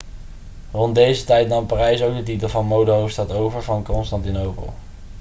rond 0.71 0.95
deze 0.95 1.23
tijd 1.23 1.47
nam 1.47 1.65
parijs 1.65 2.01
ook 2.01 2.15
de 2.15 2.23
titel 2.23 2.49
van 2.49 2.65
modehoofdstad 2.65 3.31
over 3.31 3.63
van 3.63 3.83
constantinopel 3.83 4.73